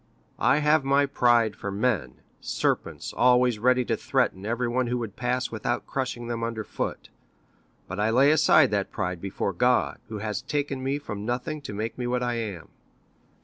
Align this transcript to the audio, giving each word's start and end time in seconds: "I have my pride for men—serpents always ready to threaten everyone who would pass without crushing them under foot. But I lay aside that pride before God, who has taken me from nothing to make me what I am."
"I 0.39 0.61
have 0.61 0.83
my 0.83 1.05
pride 1.05 1.55
for 1.55 1.69
men—serpents 1.69 3.13
always 3.13 3.59
ready 3.59 3.85
to 3.85 3.95
threaten 3.95 4.47
everyone 4.47 4.87
who 4.87 4.97
would 4.97 5.15
pass 5.15 5.51
without 5.51 5.85
crushing 5.85 6.25
them 6.25 6.41
under 6.43 6.63
foot. 6.63 7.09
But 7.87 7.99
I 7.99 8.09
lay 8.09 8.31
aside 8.31 8.71
that 8.71 8.89
pride 8.89 9.21
before 9.21 9.53
God, 9.53 9.99
who 10.07 10.17
has 10.17 10.41
taken 10.41 10.81
me 10.83 10.97
from 10.97 11.23
nothing 11.23 11.61
to 11.61 11.73
make 11.75 11.99
me 11.99 12.07
what 12.07 12.23
I 12.23 12.33
am." 12.33 12.69